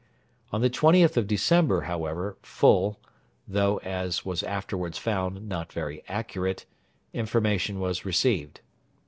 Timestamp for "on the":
0.51-0.69